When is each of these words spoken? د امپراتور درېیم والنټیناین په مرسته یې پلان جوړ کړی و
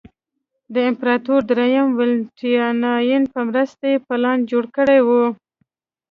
د 0.73 0.75
امپراتور 0.89 1.41
درېیم 1.51 1.87
والنټیناین 1.97 3.23
په 3.33 3.39
مرسته 3.49 3.83
یې 3.91 4.03
پلان 4.07 4.37
جوړ 4.51 4.63
کړی 4.75 4.99
و 5.07 5.09